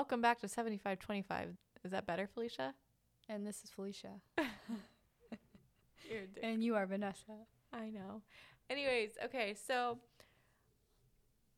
[0.00, 1.58] Welcome back to 7525.
[1.84, 2.72] Is that better, Felicia?
[3.28, 4.08] And this is Felicia.
[4.38, 6.42] You're a dick.
[6.42, 7.34] And you are Vanessa.
[7.70, 8.22] I know.
[8.70, 9.98] Anyways, okay, so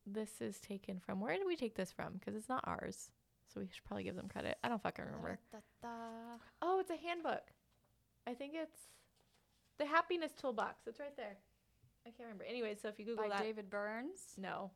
[0.04, 2.14] this is taken from where did we take this from?
[2.14, 3.10] Because it's not ours.
[3.46, 4.58] So we should probably give them credit.
[4.64, 5.38] I don't fucking remember.
[6.60, 7.44] Oh, it's a handbook.
[8.26, 8.88] I think it's
[9.78, 10.88] the happiness toolbox.
[10.88, 11.36] It's right there.
[12.04, 12.42] I can't remember.
[12.42, 14.34] Anyway, so if you Google By that, David Burns.
[14.36, 14.72] no,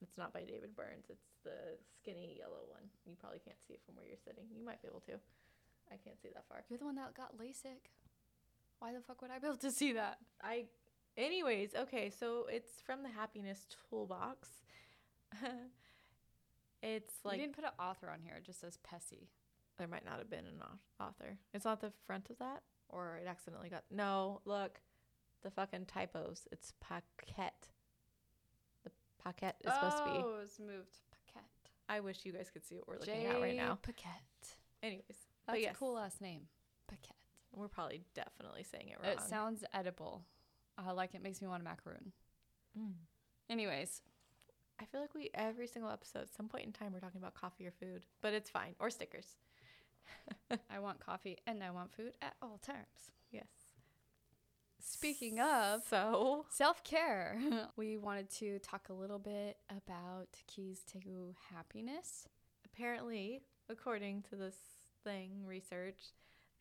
[0.00, 1.04] it's not by David Burns.
[1.10, 2.88] It's the skinny yellow one.
[3.06, 4.44] You probably can't see it from where you're sitting.
[4.54, 5.20] You might be able to.
[5.90, 6.64] I can't see that far.
[6.68, 7.90] You're the one that got LASIK.
[8.78, 10.18] Why the fuck would I be able to see that?
[10.42, 10.64] I,
[11.16, 12.10] anyways, okay.
[12.10, 14.48] So it's from the happiness toolbox.
[16.82, 18.34] it's Like, you didn't put an author on here.
[18.36, 19.28] It just says Pessy.
[19.78, 20.62] there might not have been an
[21.00, 21.38] author.
[21.54, 23.84] It's not the front of that, or it accidentally got.
[23.90, 24.80] No, look,
[25.42, 26.46] the fucking typos.
[26.52, 27.68] It's paquette.
[28.84, 28.90] The
[29.22, 30.10] paquette is supposed to be.
[30.10, 30.98] Oh, it was moved.
[31.88, 33.78] I wish you guys could see what we're looking at right now.
[33.82, 34.12] Paquette.
[34.82, 36.42] Anyways, That's yes, a cool last name.
[36.86, 37.16] Paquette.
[37.54, 39.12] we're probably definitely saying it wrong.
[39.12, 40.22] It sounds edible.
[40.78, 42.12] Uh, like it makes me want a macaroon.
[42.78, 42.92] Mm.
[43.50, 44.02] Anyways,
[44.80, 47.34] I feel like we every single episode, at some point in time, we're talking about
[47.34, 49.36] coffee or food, but it's fine or stickers.
[50.70, 53.10] I want coffee and I want food at all times.
[53.32, 53.48] Yes.
[54.90, 57.38] Speaking of so self care,
[57.76, 62.26] we wanted to talk a little bit about keys to happiness.
[62.64, 64.56] apparently, according to this
[65.04, 65.98] thing research,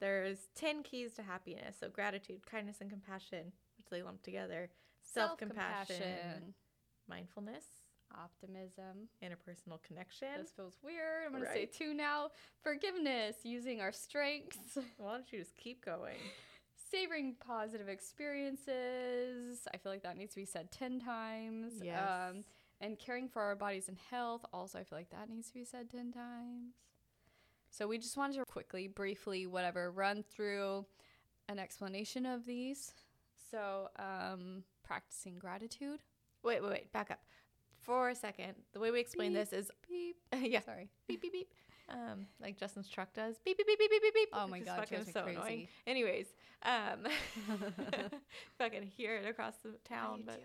[0.01, 1.77] there's 10 keys to happiness.
[1.79, 4.69] So gratitude, kindness and compassion, which they lump together,
[5.01, 6.53] self-compassion, Self-compassion,
[7.09, 7.63] mindfulness,
[8.13, 9.07] optimism.
[9.23, 10.27] interpersonal connection.
[10.41, 11.25] This feels weird.
[11.25, 12.31] I'm going to say two now.
[12.61, 16.17] Forgiveness, using our strengths, Why don't you just keep going?
[16.89, 19.59] savoring positive experiences.
[19.73, 21.73] I feel like that needs to be said 10 times.
[21.81, 22.01] Yes.
[22.01, 22.43] Um,
[22.79, 24.45] and caring for our bodies and health.
[24.53, 26.73] Also, I feel like that needs to be said 10 times.
[27.69, 30.85] So, we just wanted to quickly, briefly, whatever, run through
[31.49, 32.93] an explanation of these.
[33.51, 35.99] So, um, practicing gratitude.
[36.43, 36.91] Wait, wait, wait.
[36.93, 37.19] Back up
[37.81, 38.53] for a second.
[38.73, 39.49] The way we explain Beep.
[39.49, 40.17] this is, Beep.
[40.51, 40.89] yeah, Sorry.
[41.07, 41.53] beep beep beep.
[41.89, 43.37] Um, like Justin's truck does.
[43.45, 44.29] Beep beep beep beep beep beep beep.
[44.33, 45.37] Oh my God, fucking so crazy.
[45.37, 45.67] annoying.
[45.85, 46.27] Anyways,
[46.63, 47.07] um,
[48.57, 50.23] fucking hear it across the town.
[50.25, 50.41] But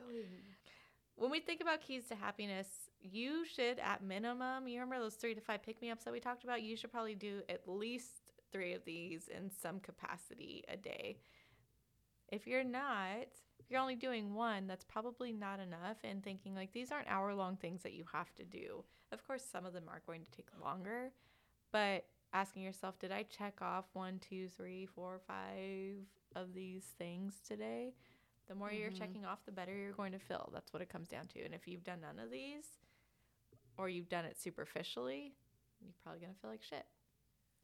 [1.16, 2.68] when we think about keys to happiness,
[3.00, 6.20] you should, at minimum, you remember those three to five pick me ups that we
[6.20, 6.62] talked about?
[6.62, 11.18] You should probably do at least three of these in some capacity a day.
[12.30, 13.26] If you're not,
[13.58, 15.98] if you're only doing one, that's probably not enough.
[16.04, 18.84] And thinking like these aren't hour long things that you have to do.
[19.10, 21.10] Of course, some of them are going to take longer,
[21.72, 25.96] but asking yourself, did I check off one, two, three, four, five
[26.36, 27.94] of these things today?
[28.48, 28.98] The more you're Mhm.
[28.98, 30.50] checking off, the better you're going to feel.
[30.52, 31.42] That's what it comes down to.
[31.42, 32.78] And if you've done none of these,
[33.78, 35.34] or you've done it superficially,
[35.80, 36.86] you're probably gonna feel like shit.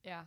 [0.04, 0.24] Yeah.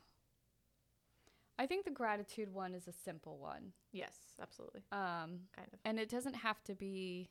[1.58, 3.74] I think the gratitude one is a simple one.
[3.92, 4.82] Yes, absolutely.
[4.92, 5.80] Um, Kind of.
[5.86, 7.30] and it doesn't have to be,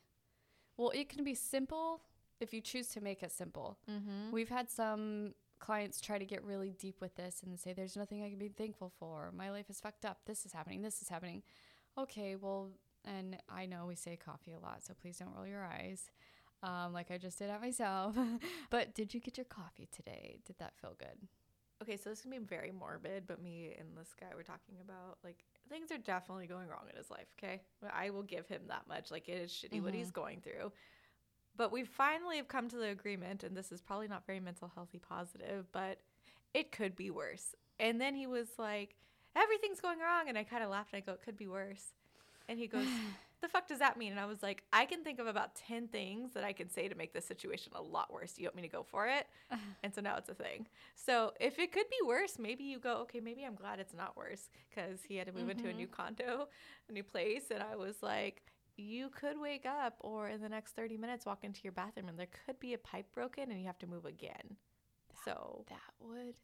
[0.77, 2.01] well, it can be simple
[2.39, 3.77] if you choose to make it simple.
[3.89, 4.31] Mm-hmm.
[4.31, 8.23] We've had some clients try to get really deep with this and say, there's nothing
[8.23, 9.31] I can be thankful for.
[9.33, 10.17] My life is fucked up.
[10.25, 10.81] This is happening.
[10.81, 11.43] This is happening.
[11.97, 12.71] Okay, well,
[13.05, 16.09] and I know we say coffee a lot, so please don't roll your eyes.
[16.63, 18.15] Um, like I just did at myself.
[18.69, 20.39] but did you get your coffee today?
[20.45, 21.27] Did that feel good?
[21.81, 25.17] Okay, so this can be very morbid, but me and this guy we're talking about,
[25.23, 27.25] like things are definitely going wrong in his life.
[27.39, 27.61] Okay,
[27.91, 29.09] I will give him that much.
[29.09, 30.71] Like it is shitty what he's going through,
[31.57, 34.71] but we finally have come to the agreement, and this is probably not very mental
[34.73, 35.99] healthy positive, but
[36.53, 37.55] it could be worse.
[37.79, 38.95] And then he was like,
[39.35, 41.93] "Everything's going wrong," and I kind of laughed and I go, "It could be worse,"
[42.47, 42.87] and he goes.
[43.41, 44.11] The fuck does that mean?
[44.11, 46.87] And I was like, I can think of about 10 things that I can say
[46.87, 48.33] to make this situation a lot worse.
[48.33, 49.25] Do you want me to go for it?
[49.83, 50.67] And so now it's a thing.
[50.93, 54.15] So if it could be worse, maybe you go, okay, maybe I'm glad it's not
[54.15, 55.77] worse because he had to move into a mm-hmm.
[55.77, 56.49] new condo,
[56.87, 57.45] a new place.
[57.49, 58.43] And I was like,
[58.81, 62.17] you could wake up or in the next 30 minutes walk into your bathroom and
[62.19, 64.57] there could be a pipe broken and you have to move again.
[65.25, 66.35] so That would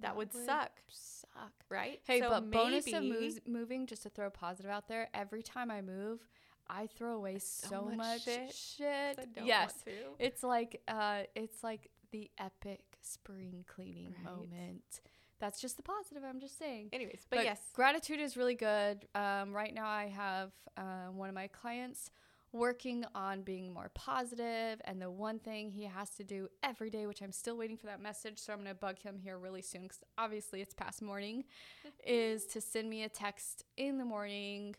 [0.00, 1.52] that would suck, Suck.
[1.70, 2.00] right?
[2.06, 5.42] Hey, So but bonus of moves, moving, just to throw a positive out there, every
[5.42, 6.20] time I move,
[6.68, 8.54] I throw away so, much much, shit.
[8.54, 9.28] shit.
[9.42, 9.72] Yes.
[10.18, 14.34] It's like uh it's like the epic spring cleaning Right.
[14.34, 15.00] moment.
[15.40, 16.88] That's just the positive, I'm just saying.
[16.92, 19.06] Anyways, but, yes, gratitude is really good.
[19.14, 22.10] Um, right now, I have uh, one of my clients
[22.52, 27.06] working on being more positive, and the one thing he has to do every day,
[27.06, 29.82] which I'm still waiting for that message, so I'm gonna bug him here really soon
[29.82, 31.44] because obviously it's past morning,
[32.06, 34.74] is to send me a text in the morning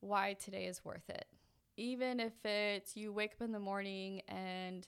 [0.00, 1.26] why today is worth it.
[1.76, 4.86] Even if it's you wake up in the morning and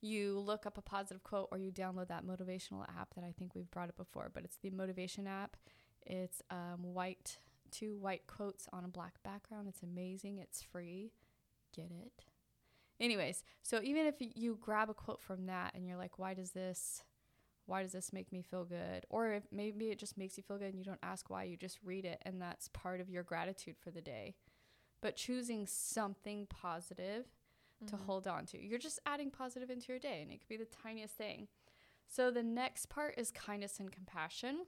[0.00, 3.54] you look up a positive quote or you download that motivational app that I think
[3.54, 5.56] we've brought up before, but it's the motivation app.
[6.04, 7.38] It's um, white,
[7.70, 9.68] two white quotes on a black background.
[9.68, 10.38] It's amazing.
[10.38, 11.12] It's free.
[11.74, 12.24] Get it.
[12.98, 16.52] Anyways, so even if you grab a quote from that and you're like, why does
[16.52, 17.02] this
[17.66, 19.04] why does this make me feel good?
[19.10, 21.78] Or maybe it just makes you feel good and you don't ask why, you just
[21.84, 24.36] read it and that's part of your gratitude for the day.
[25.02, 27.26] But choosing something positive
[27.82, 27.96] mm-hmm.
[27.96, 28.62] to hold on to.
[28.62, 31.48] You're just adding positive into your day and it could be the tiniest thing.
[32.06, 34.60] So the next part is kindness and compassion.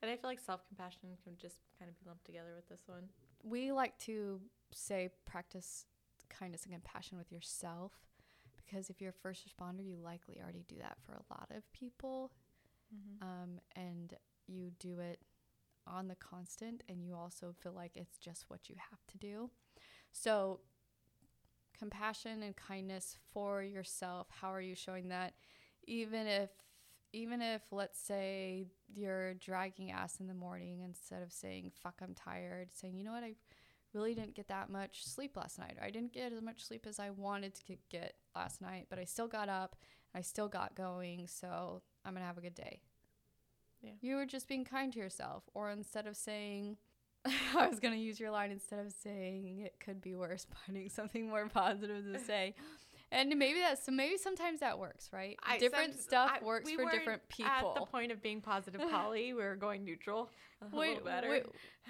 [0.00, 2.82] And I feel like self compassion can just kind of be lumped together with this
[2.86, 3.08] one.
[3.44, 4.40] We like to
[4.72, 5.86] say practice
[6.28, 7.92] kindness and compassion with yourself
[8.56, 11.70] because if you're a first responder, you likely already do that for a lot of
[11.72, 12.32] people.
[12.94, 13.28] Mm-hmm.
[13.28, 14.14] Um, and
[14.46, 15.20] you do it
[15.86, 19.50] on the constant, and you also feel like it's just what you have to do.
[20.12, 20.60] So,
[21.82, 25.34] compassion and kindness for yourself, how are you showing that?
[25.84, 26.50] Even if
[27.12, 32.14] even if let's say you're dragging ass in the morning instead of saying fuck i'm
[32.14, 33.34] tired saying you know what i
[33.92, 35.76] really didn't get that much sleep last night.
[35.78, 38.98] or I didn't get as much sleep as I wanted to get last night, but
[38.98, 39.76] I still got up.
[40.14, 42.80] I still got going, so I'm going to have a good day.
[43.80, 43.92] Yeah.
[44.00, 45.44] You were just being kind to yourself.
[45.54, 46.76] Or instead of saying,
[47.56, 50.88] I was going to use your line, instead of saying it could be worse, finding
[50.88, 52.54] something more positive to say
[53.12, 55.38] and maybe that's so maybe sometimes that works, right?
[55.42, 57.50] I, different stuff I, works for different people.
[57.50, 60.30] At the point of being positive Polly, we are going neutral.
[60.62, 61.28] A wait, little better.
[61.28, 61.46] Wait,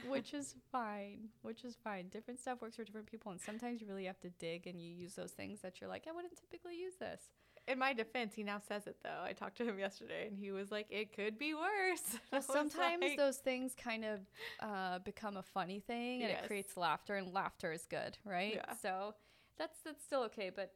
[0.08, 1.28] which is fine.
[1.42, 2.08] Which is fine.
[2.08, 4.90] Different stuff works for different people, and sometimes you really have to dig and you
[4.90, 7.20] use those things that you're like, I wouldn't typically use this.
[7.68, 9.22] In my defense, he now says it though.
[9.22, 13.02] I talked to him yesterday, and he was like, "It could be worse." Well, sometimes
[13.02, 14.20] like, those things kind of
[14.60, 16.42] uh, become a funny thing, and yes.
[16.42, 18.54] it creates laughter, and laughter is good, right?
[18.54, 18.74] Yeah.
[18.80, 19.14] So
[19.58, 20.72] that's that's still okay, but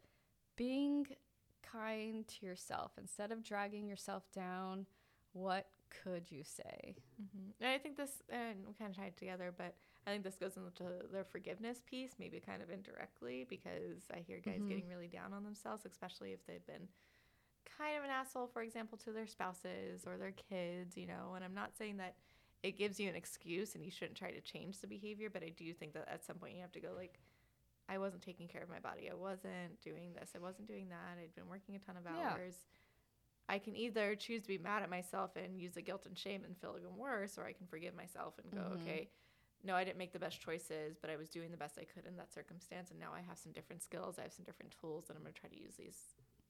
[0.56, 1.06] being
[1.62, 4.86] kind to yourself instead of dragging yourself down
[5.32, 5.66] what
[6.02, 7.50] could you say mm-hmm.
[7.60, 9.74] and i think this and we kind of tied together but
[10.06, 14.38] i think this goes into the forgiveness piece maybe kind of indirectly because i hear
[14.44, 14.68] guys mm-hmm.
[14.68, 16.88] getting really down on themselves especially if they've been
[17.78, 21.44] kind of an asshole for example to their spouses or their kids you know and
[21.44, 22.14] i'm not saying that
[22.62, 25.52] it gives you an excuse and you shouldn't try to change the behavior but i
[25.56, 27.18] do think that at some point you have to go like
[27.88, 29.08] I wasn't taking care of my body.
[29.10, 30.30] I wasn't doing this.
[30.34, 31.18] I wasn't doing that.
[31.22, 32.54] I'd been working a ton of hours.
[32.58, 32.85] Yeah.
[33.48, 36.42] I can either choose to be mad at myself and use the guilt and shame
[36.44, 38.82] and feel even worse, or I can forgive myself and go, mm-hmm.
[38.82, 39.08] okay,
[39.64, 42.06] no, I didn't make the best choices, but I was doing the best I could
[42.06, 42.90] in that circumstance.
[42.90, 44.16] And now I have some different skills.
[44.18, 45.96] I have some different tools, and I'm going to try to use these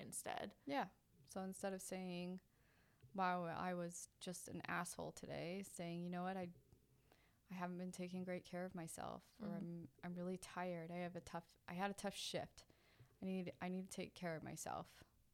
[0.00, 0.52] instead.
[0.66, 0.84] Yeah.
[1.32, 2.40] So instead of saying,
[3.14, 6.48] wow, I was just an asshole today, saying, you know what, I
[7.50, 9.56] I haven't been taking great care of myself or mm-hmm.
[9.56, 10.90] I'm I'm really tired.
[10.93, 12.64] I have a tough I had a tough shift.
[13.22, 14.87] I need I need to take care of myself.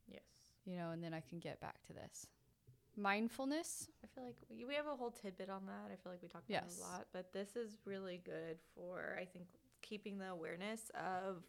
[0.06, 0.20] Yes.
[0.64, 2.26] You know, and then I can get back to this.
[2.97, 3.88] Mindfulness.
[4.05, 5.90] I feel like we, we have a whole tidbit on that.
[5.92, 6.78] I feel like we talked about yes.
[6.78, 9.47] it a lot, but this is really good for I think
[9.81, 11.42] keeping the awareness of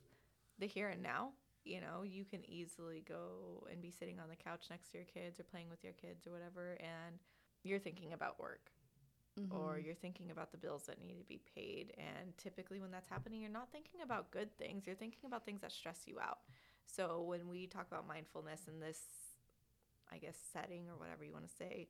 [0.59, 1.29] the here and now.
[1.65, 5.05] You know, you can easily go and be sitting on the couch next to your
[5.05, 7.19] kids or playing with your kids or whatever and
[7.63, 8.71] you're thinking about work
[9.39, 9.55] mm-hmm.
[9.55, 11.93] or you're thinking about the bills that need to be paid.
[11.97, 15.61] And typically, when that's happening, you're not thinking about good things, you're thinking about things
[15.61, 16.39] that stress you out.
[16.85, 18.99] So, when we talk about mindfulness in this,
[20.11, 21.87] I guess, setting or whatever you want to say,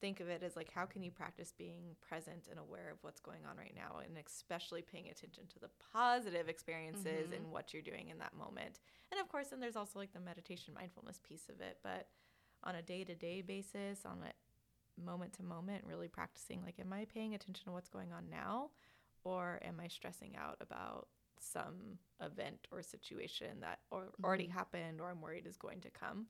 [0.00, 3.20] think of it as like how can you practice being present and aware of what's
[3.20, 7.32] going on right now and especially paying attention to the positive experiences mm-hmm.
[7.32, 8.78] and what you're doing in that moment
[9.10, 12.08] and of course then there's also like the meditation mindfulness piece of it but
[12.62, 14.32] on a day-to-day basis on a
[15.02, 18.70] moment to moment, really practicing like, am I paying attention to what's going on now?
[19.24, 21.08] Or am I stressing out about
[21.40, 24.24] some event or situation that or mm-hmm.
[24.24, 26.26] already happened or I'm worried is going to come?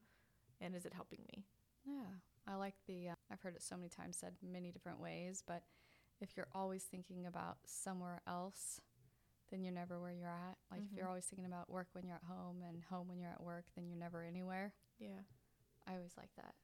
[0.60, 1.44] And is it helping me?
[1.84, 2.06] Yeah.
[2.48, 5.62] I like the, uh, I've heard it so many times said many different ways, but
[6.20, 8.80] if you're always thinking about somewhere else,
[9.50, 10.56] then you're never where you're at.
[10.70, 10.86] Like mm-hmm.
[10.86, 11.10] if you're mm-hmm.
[11.10, 13.86] always thinking about work when you're at home and home when you're at work, then
[13.86, 14.72] you're never anywhere.
[14.98, 15.22] Yeah.
[15.86, 16.54] I always like that.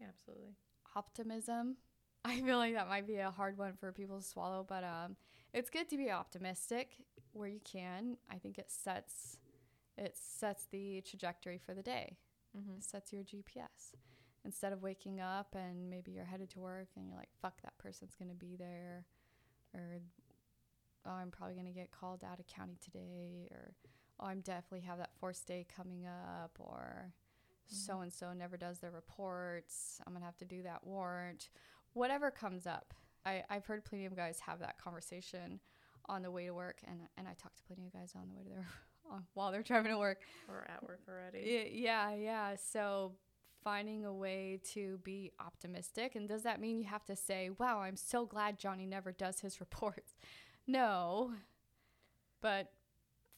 [0.00, 0.56] Yeah, absolutely
[0.96, 1.76] optimism.
[2.24, 5.16] I feel like that might be a hard one for people to swallow, but um,
[5.52, 8.16] it's good to be optimistic where you can.
[8.30, 9.38] I think it sets
[9.98, 12.16] it sets the trajectory for the day.
[12.56, 12.78] Mm-hmm.
[12.78, 13.94] It sets your GPS.
[14.44, 17.76] Instead of waking up and maybe you're headed to work and you're like, "Fuck, that
[17.78, 19.06] person's gonna be there,"
[19.74, 20.00] or
[21.04, 23.74] "Oh, I'm probably gonna get called out of county today," or
[24.18, 27.12] "Oh, I'm definitely have that forced day coming up," or
[27.68, 30.00] so and so never does their reports.
[30.06, 31.48] I'm gonna have to do that warrant.
[31.92, 32.94] Whatever comes up.
[33.24, 35.60] I, I've heard plenty of guys have that conversation
[36.06, 38.34] on the way to work and and I talk to plenty of guys on the
[38.34, 38.66] way to their
[39.34, 40.22] while they're driving to work.
[40.48, 41.70] Or at work already.
[41.72, 42.56] Yeah, yeah.
[42.56, 43.12] So
[43.62, 46.16] finding a way to be optimistic.
[46.16, 49.40] And does that mean you have to say, wow, I'm so glad Johnny never does
[49.40, 50.14] his reports?
[50.66, 51.32] No.
[52.40, 52.72] But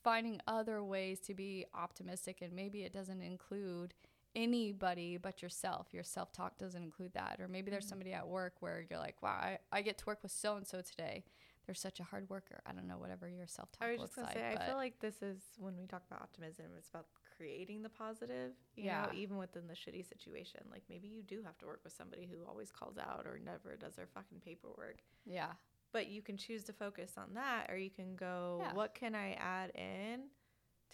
[0.02, 3.94] finding other ways to be optimistic, and maybe it doesn't include
[4.34, 5.88] anybody but yourself.
[5.92, 7.36] Your self talk doesn't include that.
[7.40, 7.90] Or maybe there's Mhm.
[7.90, 10.66] somebody at work where you're like, wow, I, I get to work with so and
[10.66, 11.24] so today.
[11.66, 12.60] They're such a hard worker.
[12.66, 14.98] I don't know, whatever your self talk I was just gonna say, I feel like
[15.00, 17.06] this is when we talk about optimism, it's about
[17.38, 18.52] creating the positive.
[18.76, 19.06] You Yeah.
[19.06, 20.60] know, even within the shitty situation.
[20.70, 23.76] Like maybe you do have to work with somebody who always calls out or never
[23.76, 25.02] does their fucking paperwork.
[25.24, 25.54] yeah.
[25.92, 28.72] But you can choose to focus on that, or you can go, Yeah.
[28.74, 30.28] what can I add in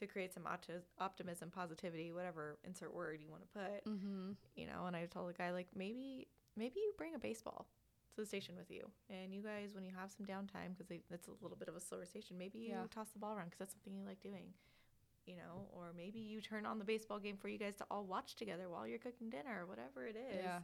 [0.01, 3.85] to create some opti- optimism, positivity, whatever insert word you want to put.
[3.87, 4.33] Mm-hmm.
[4.57, 6.27] You know, and I told the guy like maybe
[6.57, 7.67] maybe you bring a baseball
[8.15, 11.29] to the station with you, and you guys when you have some downtime because it's
[11.29, 12.83] a little bit of a slower station, maybe you Yeah.
[12.91, 14.53] toss the ball around because that's something you like doing.
[15.27, 18.05] You know, or maybe you turn on the baseball game for you guys to all
[18.05, 20.61] watch together while you're cooking dinner, or whatever it is Yeah.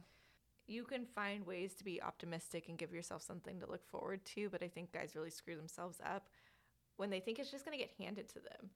[0.65, 4.49] you can find ways to be optimistic and give yourself something to look forward to
[4.49, 6.27] but i think guys really screw themselves up
[6.97, 8.69] when they think it's just going to get handed to them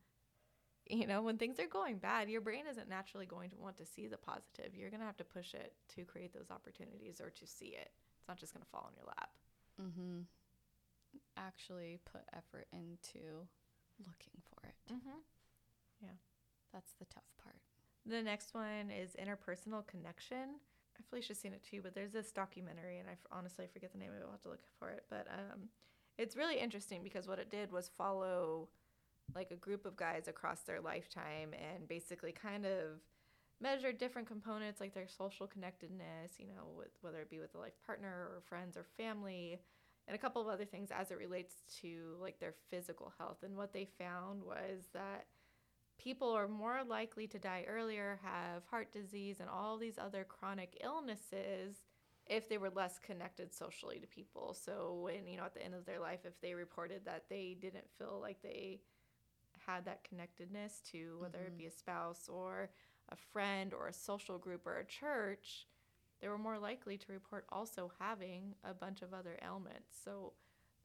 [0.92, 3.86] you know when things are going bad your brain isn't naturally going to want to
[3.86, 7.30] see the positive you're going to have to push it to create those opportunities or
[7.30, 9.30] to see it it's not just going to fall in your lap
[9.82, 10.22] Mm-hmm.
[11.38, 13.48] Actually, put effort into
[14.06, 14.94] looking for it.
[14.94, 15.20] mm-hmm.
[16.02, 16.18] Yeah.
[16.74, 17.56] That's the tough part.
[18.06, 20.60] The next one is interpersonal connection.
[20.98, 23.98] I Felicia's seen it too, but there's this documentary, and I f- honestly forget the
[23.98, 24.24] name of it.
[24.26, 25.06] I'll have to look for it.
[25.10, 25.70] But um,
[26.18, 28.70] it's really interesting because what it did was follow
[29.36, 33.02] like a group of guys across their lifetime and basically kind of
[33.62, 37.60] measure different components like their social connectedness, you know, with, whether it be with a
[37.60, 39.60] life partner or friends or family,
[40.08, 43.38] and a couple of other things as it relates to like their physical health.
[43.44, 45.26] And what they found was that
[46.00, 50.78] people are more likely to die earlier, have heart disease, and all these other chronic
[50.84, 51.84] illnesses
[52.28, 54.56] if they were less connected socially to people.
[54.60, 57.58] So, when, you know, at the end of their life, if they reported that they
[57.60, 58.80] didn't feel like they
[59.66, 61.58] had that connectedness to whether it Mhm.
[61.58, 62.72] be a spouse or
[63.10, 65.68] a friend or a social group or a church,
[66.20, 69.96] they were more likely to report also having a bunch of other ailments.
[70.04, 70.34] So,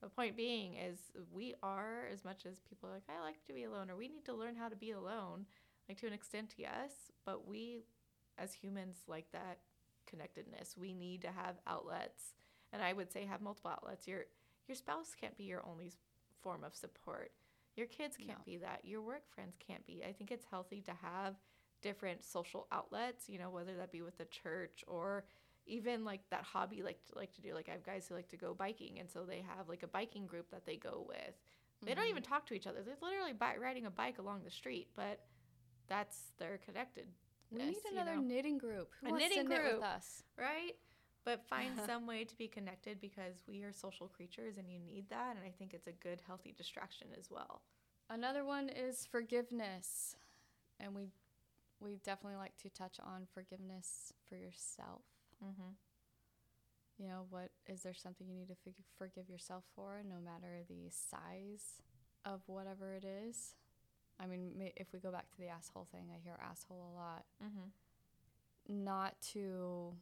[0.01, 3.53] the point being is we are as much as people are like I like to
[3.53, 5.47] be alone or we need to learn how to be alone
[5.89, 7.85] like to an extent yes but we
[8.39, 9.59] as humans like that
[10.07, 12.35] connectedness we need to have outlets
[12.73, 14.27] and I would say have multiple outlets your
[14.69, 15.93] your spouse can't be your only
[16.43, 17.33] form of support
[17.77, 18.45] your kids can't No.
[18.45, 21.37] be that your work friends can't be I think it's healthy to have
[21.83, 25.25] different social outlets you know whether that be with the church or
[25.67, 28.29] even like that hobby like to like to do like I have guys who like
[28.29, 31.35] to go biking and so they have like a biking group that they go with.
[31.83, 32.11] They don't Mhm.
[32.11, 32.83] even talk to each other.
[32.83, 35.21] They're literally bi- riding a bike along the street, but
[35.89, 37.07] that's their connected.
[37.51, 38.23] We need another know?
[38.23, 38.93] knitting group.
[39.01, 39.75] Who A wants knitting to knit group.
[39.75, 40.23] with us?
[40.39, 40.77] right?
[41.27, 45.11] But find some way to be connected because we are social creatures and you need
[45.11, 47.61] that and I think it's a good healthy distraction as well.
[48.09, 50.17] Another one is forgiveness,
[50.81, 51.11] and we
[51.81, 55.03] we definitely like to touch on forgiveness for yourself.
[55.45, 55.75] Mhm.
[56.99, 58.57] You know, what is there something you need to
[58.97, 61.83] forgive yourself for, no matter the size
[62.25, 63.55] of whatever it is?
[64.19, 67.27] I mean, if we go back to the asshole thing, I hear asshole a lot.
[67.43, 67.73] Mhm.
[68.69, 69.95] Not to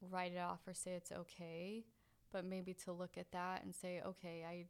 [0.00, 1.84] write it off or say it's okay,
[2.32, 4.66] but maybe to look at that and say, okay, I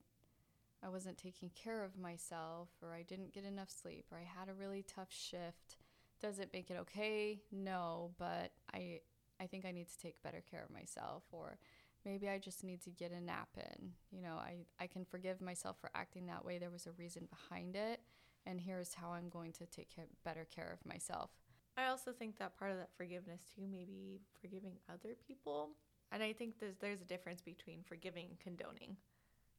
[0.84, 4.50] I wasn't taking care of myself or I didn't get enough sleep or I had
[4.50, 5.76] a really tough shift.
[6.20, 7.40] Does it make it okay?
[7.50, 9.00] No, but I
[9.40, 11.58] I think I need to take better care of myself or
[12.04, 13.92] maybe I just need to get a nap in.
[14.10, 16.58] You know, I I can forgive myself for acting that way.
[16.58, 18.00] There was a reason behind it
[18.46, 21.30] and here's how I'm going to take better care of myself.
[21.76, 25.70] I also think that part of that forgiveness too, maybe forgiving other people.
[26.12, 28.96] And I think there's there's a difference between forgiving and condoning.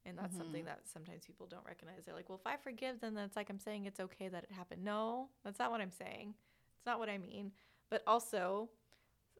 [0.05, 0.65] And that's something Mhm.
[0.65, 2.05] that sometimes people don't recognize.
[2.05, 4.51] They're like, well, if I forgive, then that's like I'm saying it's okay that it
[4.51, 4.84] happened.
[4.84, 6.36] No, that's not what I'm saying.
[6.77, 7.51] It's not what I mean.
[7.89, 8.69] But also,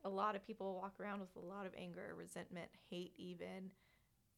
[0.03, 3.72] a lot of people walk around with a lot of anger, resentment, hate, even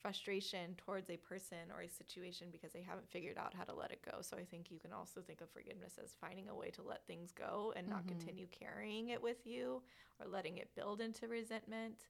[0.01, 3.92] frustration towards a person or a situation because they haven't figured out how to let
[3.92, 4.22] it go.
[4.22, 7.06] So I think you can also think of forgiveness as finding a way to let
[7.08, 8.08] things go and not Mhm.
[8.08, 9.82] continue carrying it with you
[10.20, 12.08] or letting it build into resentment.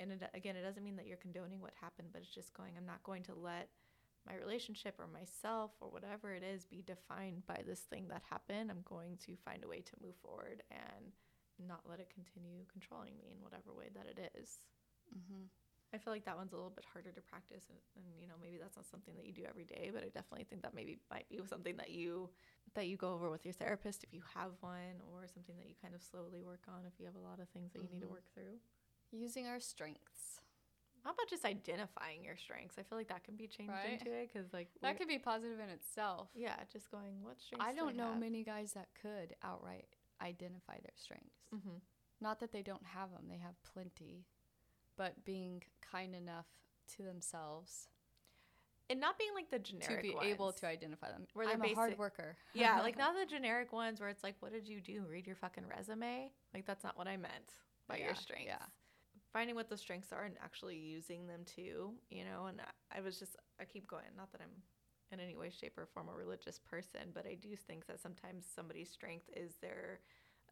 [0.00, 2.72] And it, again, it doesn't mean that you're condoning what happened, but it's just going,
[2.76, 3.68] I'm not going to let
[4.26, 8.70] my relationship or myself or whatever it is be defined by this thing that happened.
[8.70, 11.12] I'm going to find a way to move forward and
[11.58, 14.60] not let it continue controlling me in whatever way that it is.
[15.16, 15.44] Mm-hmm.
[15.94, 18.34] I feel like that one's a little bit harder to practice, and, and you know
[18.42, 20.98] maybe that's not something that you do every day, but I definitely think that maybe
[21.10, 22.28] might be something that you
[22.74, 25.74] that you go over with your therapist if you have one, or something that you
[25.80, 28.00] kind of slowly work on if you have a lot of things that you need
[28.00, 28.10] to Mhm.
[28.18, 28.58] work through.
[29.12, 30.40] Using our strengths.
[31.04, 32.78] How about just identifying your strengths?
[32.78, 34.00] I feel like that can be changed Right.
[34.00, 36.30] into it because like That could be positive in itself.
[36.34, 37.66] yeah, just going what strengths.
[37.68, 38.18] I do don't know have?
[38.18, 39.86] many guys that could outright
[40.22, 41.44] identify their strengths.
[41.52, 41.80] Mhm.
[42.20, 44.24] Not that they don't have them, they have plenty.
[44.96, 46.46] But being kind enough
[46.96, 47.88] to themselves
[48.90, 51.26] and not being like the generic to be able to identify them.
[51.32, 52.36] Where they're I'm a hard worker.
[52.54, 55.04] yeah, like not the generic ones where it's like, what did you do?
[55.08, 56.30] Read your fucking resume.
[56.52, 57.52] Like that's not what I meant
[57.88, 58.46] by Yeah, your strengths.
[58.46, 58.66] yeah.
[59.32, 62.46] Finding what the strengths are and actually using them too, you know.
[62.46, 64.04] And I, I was just, I keep going.
[64.16, 64.62] Not that I'm
[65.10, 68.44] in any way, shape, or form a religious person, but I do think that sometimes
[68.54, 70.00] somebody's strength is their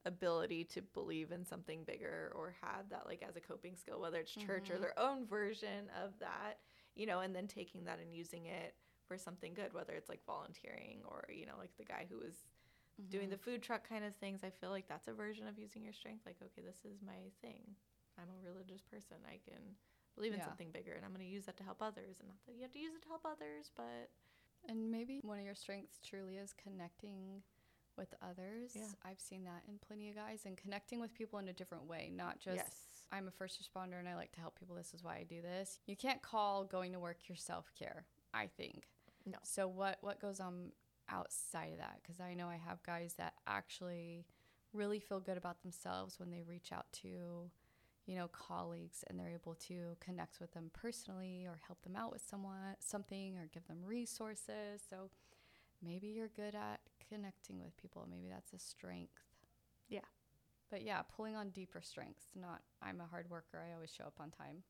[0.04, 4.20] ability to believe in something bigger or have that like as a coping skill, whether
[4.20, 4.80] it's church or Mhm.
[4.80, 6.58] their own version of that,
[6.94, 8.74] you know, and then taking that and using it
[9.06, 12.44] for something good, whether it's like volunteering or, you know, like the guy who was
[13.08, 13.30] doing Mhm.
[13.30, 14.42] the food truck kind of things.
[14.44, 16.26] I feel like that's a version of using your strength.
[16.26, 17.76] Like, okay, this is my thing.
[18.18, 19.18] I'm a religious person.
[19.26, 19.76] I can
[20.14, 20.44] believe in Yeah.
[20.44, 22.16] something bigger and I'm going to use that to help others.
[22.20, 24.10] And not that you have to use it to help others, but
[24.68, 27.42] And maybe one of your strengths truly is connecting
[27.96, 28.72] with others.
[28.74, 28.86] Yeah.
[29.04, 32.10] I've seen that in plenty of guys and connecting with people in a different way,
[32.14, 32.70] not just yes.
[33.12, 34.74] I'm a first responder and I like to help people.
[34.74, 35.78] This is why I do this.
[35.86, 38.88] You can't call going to work your self care, I think.
[39.26, 39.38] No.
[39.42, 40.72] So what what goes on
[41.08, 41.98] outside of that?
[42.02, 44.26] Because I know I have guys that actually
[44.72, 47.50] really feel good about themselves when they reach out to,
[48.06, 52.10] you know, colleagues and they're able to connect with them personally or help them out
[52.10, 54.82] with someone something or give them resources.
[54.88, 55.10] So
[55.82, 58.06] maybe you're good at connecting with people.
[58.10, 59.22] Maybe that's a strength.
[59.88, 60.00] Yeah.
[60.70, 64.18] But yeah, pulling on deeper strengths, not I'm a hard worker, I always show up
[64.20, 64.62] on time.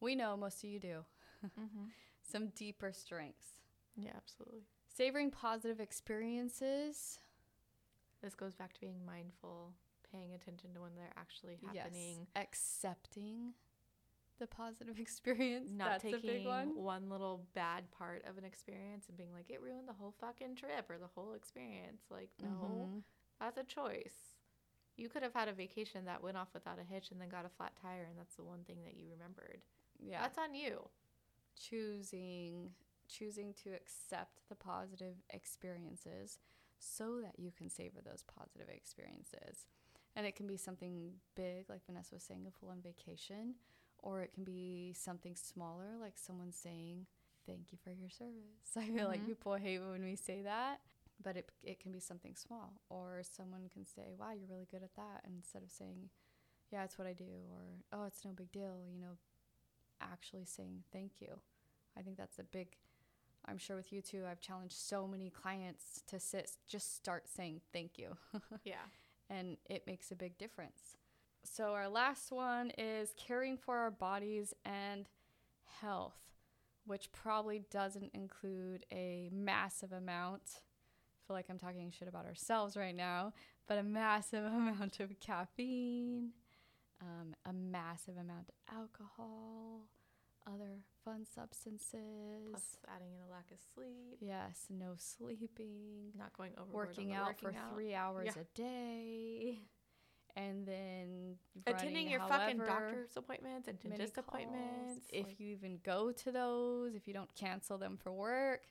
[0.00, 1.04] We know most of you do.
[1.44, 1.84] mm-hmm.
[2.22, 3.46] Some deeper strengths.
[3.96, 4.64] Yeah, absolutely.
[4.94, 7.18] Savoring positive experiences.
[8.22, 9.72] This goes back to being mindful,
[10.12, 12.26] paying attention to when they're actually happening.
[12.34, 12.42] Yes.
[12.44, 13.54] Accepting
[14.38, 15.70] the positive experience.
[15.70, 17.08] Not That's a big taking one.
[17.10, 20.88] little bad part of an experience and being like, it ruined the whole fucking trip
[20.88, 22.02] or the whole experience.
[22.10, 23.02] Like, no, Mhm.
[23.40, 24.34] That's a choice.
[24.96, 27.44] You could have had a vacation that went off without a hitch and then got
[27.46, 29.60] a flat tire, and that's the one thing that you remembered.
[30.00, 30.20] Yeah.
[30.22, 30.88] That's on you.
[31.60, 32.70] choosing
[33.08, 36.38] choosing to accept the positive experiences
[36.78, 39.64] so that you can savor those positive experiences.
[40.14, 43.54] And it can be something big like Vanessa was saying a full on vacation
[44.02, 47.06] or it can be something smaller like someone saying
[47.46, 48.76] thank you for your service.
[48.76, 49.26] I feel like Mhm.
[49.26, 50.80] people hate when we say that,
[51.22, 54.82] but it it can be something small or someone can say wow you're really good
[54.82, 56.10] at that instead of saying
[56.70, 59.16] yeah it's what I do or oh it's no big deal, you know,
[60.00, 61.40] actually saying thank you.
[61.96, 62.76] I think that's a big
[63.46, 67.62] I'm sure with you too, I've challenged so many clients to sit just start saying
[67.72, 68.16] thank you.
[68.64, 68.84] Yeah.
[69.30, 70.97] and it makes a big difference.
[71.50, 75.08] So our last one is caring for our bodies and
[75.80, 76.18] health,
[76.86, 80.42] which probably doesn't include a massive amount.
[80.54, 83.32] I feel like I'm talking shit about ourselves right now,
[83.66, 86.30] but a massive amount of caffeine,
[87.00, 89.88] um, a massive amount of alcohol,
[90.46, 92.50] other fun substances.
[92.50, 97.38] Plus adding in a lack of sleep, yes, no sleeping not going overboard working out
[97.40, 97.74] for working out.
[97.74, 98.42] three hours Yeah.
[98.42, 99.58] a day,
[100.38, 105.06] and then attending your fucking doctor's appointments and dentist calls, appointments.
[105.12, 108.66] If like- you even go to those, if you don't cancel them for work,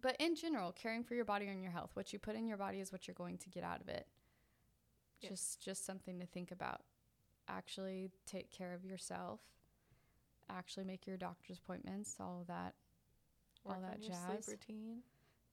[0.00, 1.90] but in general, caring for your body and your health.
[1.94, 4.06] What you put in your body is what you're going to get out of it.
[5.20, 5.30] Yes.
[5.30, 6.80] Just just something to think about.
[7.46, 9.40] Actually, take care of yourself.
[10.50, 12.16] Actually, make your doctor's appointments.
[12.18, 12.74] All that.
[13.64, 14.44] all that jazz.
[14.44, 15.02] sleep routine,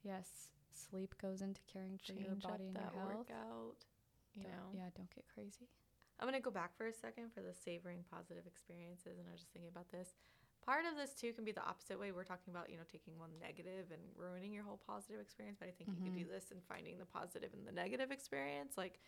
[0.03, 3.29] Yes, sleep goes into caring for change your body and your that health.
[3.29, 3.85] workout.
[4.39, 5.67] You Don't- know, yeah, don't get crazy.
[6.19, 9.41] I'm gonna go back for a second for the savoring positive experiences, and I was
[9.41, 10.15] just thinking about this.
[10.61, 12.11] Part of this too can be the opposite way.
[12.11, 15.67] We're talking about you know taking one negative and ruining your whole positive experience, but
[15.67, 18.77] I think you can do this and finding the positive in the negative experience.
[18.77, 18.99] Like,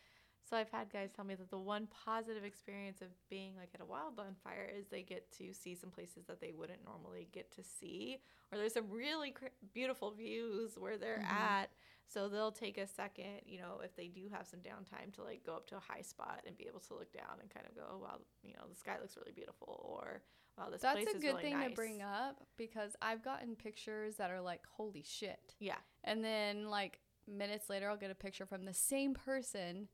[0.49, 3.81] so I've had guys tell me that the one positive experience of being like at
[3.81, 7.51] a wildland fire is they get to see some places that they wouldn't normally get
[7.57, 11.29] to see, or there's some really cr- beautiful views where they're Mhm.
[11.31, 11.71] at.
[12.07, 15.45] So they'll take a second, you know, if they do have some downtime to like
[15.45, 17.75] go up to a high spot and be able to look down and kind of
[17.75, 20.21] go, oh, wow, you know, the sky looks really beautiful, or
[20.57, 21.69] wow, this That's place is That's a good really thing nice.
[21.69, 25.55] to bring up because I've gotten pictures that are like, holy shit.
[25.59, 29.87] Yeah, And then, like, minutes later, I'll get a picture from the same person.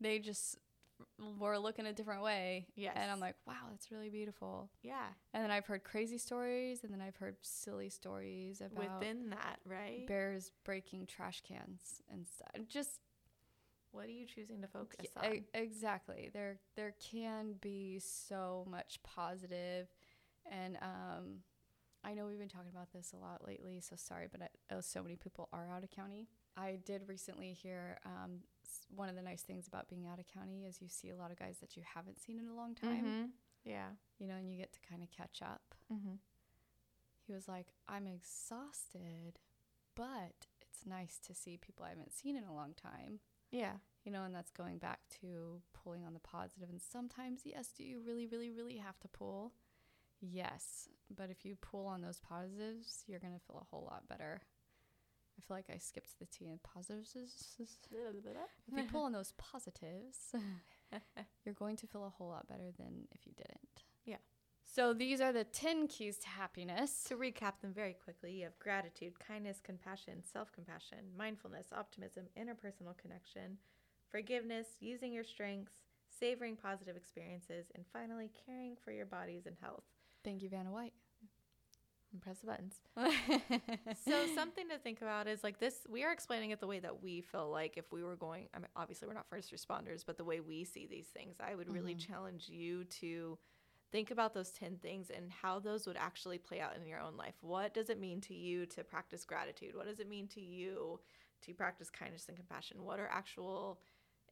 [0.00, 0.58] They just
[1.38, 2.66] were looking a different way.
[2.74, 2.94] Yes.
[2.96, 4.70] And I'm like, wow, that's really beautiful.
[4.82, 5.06] Yeah.
[5.32, 9.58] And then I've heard crazy stories, and then I've heard silly stories about Within that,
[9.64, 10.06] right?
[10.06, 12.50] bears breaking trash cans and stuff.
[12.68, 13.00] Just
[13.92, 15.44] what are you choosing to focus on?
[15.54, 16.30] exactly.
[16.32, 19.88] There there can be so much positive,
[20.50, 21.38] and um,
[22.04, 23.80] I know we've been talking about this a lot lately.
[23.80, 26.28] So sorry, but I, oh, so many people are out of county.
[26.56, 28.40] I did recently hear um,
[28.94, 31.30] one of the nice things about being out of county is you see a lot
[31.30, 33.04] of guys that you haven't seen in a long time.
[33.04, 33.30] Mhm.
[33.64, 33.88] Yeah.
[34.18, 35.74] You know, and you get to kind of catch up.
[35.92, 36.14] Mm-hmm.
[37.26, 39.40] He was like, I'm exhausted,
[39.94, 43.20] but it's nice to see people I haven't seen in a long time.
[43.50, 43.72] Yeah.
[44.04, 46.68] You know, and that's going back to pulling on the positive.
[46.70, 49.52] And sometimes, yes, do you really, really, really have to pull?
[50.20, 50.88] Yes.
[51.14, 54.42] But if you pull on those positives, you're going to feel a whole lot better.
[55.38, 57.56] I feel like I skipped the T in positives.
[58.68, 60.34] If you pull on those positives,
[61.44, 63.84] you're going to feel a whole lot better than if you didn't.
[64.04, 64.16] Yeah.
[64.64, 67.04] So these are the 10 keys to happiness.
[67.04, 72.96] To recap them very quickly, you have gratitude, kindness, compassion, self compassion, mindfulness, optimism, interpersonal
[72.96, 73.58] connection,
[74.10, 75.74] forgiveness, using your strengths,
[76.18, 79.84] savoring positive experiences, and finally, caring for your bodies and health.
[80.24, 80.92] Thank you, Vanna White.
[82.16, 82.80] And press the buttons.
[84.08, 87.02] so, something to think about is like this we are explaining it the way that
[87.02, 90.16] we feel like if we were going, I mean, obviously, we're not first responders, but
[90.16, 91.98] the way we see these things, I would really Mhm.
[91.98, 93.38] challenge you to
[93.92, 97.18] think about those 10 things and how those would actually play out in your own
[97.18, 97.34] life.
[97.42, 99.76] What does it mean to you to practice gratitude?
[99.76, 101.00] What does it mean to you
[101.42, 102.82] to practice kindness and compassion?
[102.82, 103.82] What are actual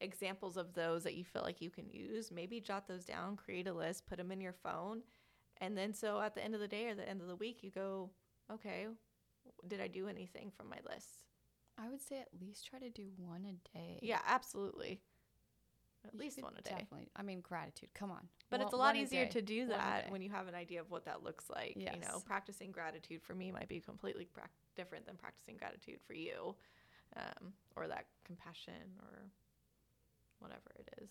[0.00, 2.30] examples of those that you feel like you can use?
[2.30, 5.02] Maybe jot those down, create a list, put them in your phone.
[5.60, 7.62] And then so at the end of the day or the end of the week,
[7.62, 8.10] you go,
[8.52, 8.86] okay,
[9.66, 11.24] did I do anything from my list?
[11.78, 13.98] I would say at least try to do one a day.
[14.02, 15.00] Yeah, absolutely.
[16.06, 16.70] At You least one a day.
[16.70, 17.08] Definitely.
[17.16, 17.88] I mean, gratitude.
[17.94, 18.28] Come on.
[18.50, 19.30] But it's a lot easier day.
[19.30, 21.74] to do that when you have an idea of what that looks like.
[21.76, 21.94] Yes.
[21.94, 26.12] You know, practicing gratitude for me might be completely prac- different than practicing gratitude for
[26.12, 26.54] you,
[27.16, 29.30] um, or that compassion or
[30.38, 31.08] whatever it is.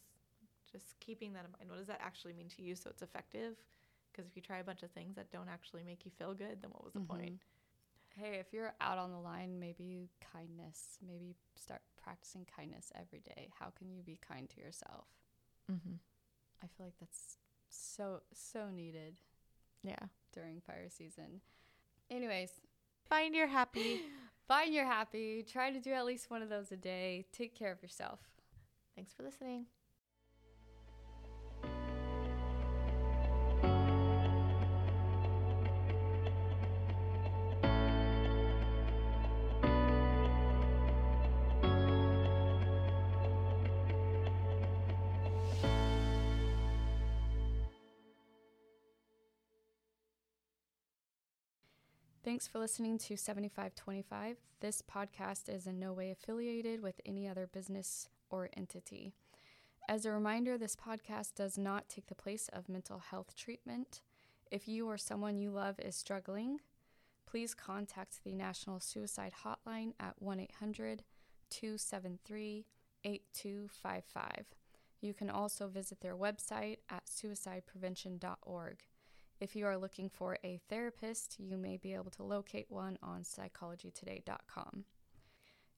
[0.71, 1.69] Just keeping that in mind.
[1.69, 3.57] What does that actually mean to you so it's effective?
[4.13, 6.61] Because if you try a bunch of things that don't actually make you feel good,
[6.61, 7.41] then what was the point?
[8.15, 10.99] Hey, if you're out on the line, maybe kindness.
[11.05, 13.49] Maybe start practicing kindness every day.
[13.59, 15.05] How can you be kind to yourself?
[15.71, 15.95] Mm-hmm.
[16.63, 17.37] I feel like that's
[17.69, 19.19] so so needed
[19.83, 19.97] Yeah.
[20.31, 21.41] during fire season.
[22.11, 22.51] Anyways,
[23.09, 23.99] Find your happy.
[24.47, 25.43] find your happy.
[25.51, 27.25] Try to do at least one of those a day.
[27.33, 28.19] Take care of yourself.
[28.95, 29.65] Thanks for listening.
[52.33, 54.37] Thanks for listening to 7525.
[54.59, 59.13] This podcast is in no way affiliated with any other business or entity.
[59.87, 64.01] As a reminder, this podcast does not take the place of mental health treatment.
[64.49, 66.57] If you or someone you love is struggling,
[67.27, 71.03] please contact the National Suicide Hotline at 1 800
[71.51, 72.65] 273
[73.03, 74.45] 8255.
[75.01, 78.79] You can also visit their website at suicideprevention.org.
[79.43, 83.23] If you are looking for a therapist, you may be able to locate one on
[83.23, 84.85] psychologytoday.com.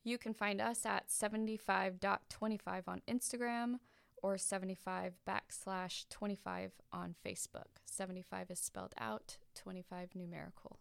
[0.03, 3.77] You can find us at 75.25 on Instagram
[4.21, 7.81] or 75 backslash 25 on Facebook.
[7.85, 10.77] 75 is spelled out, 25 numerical.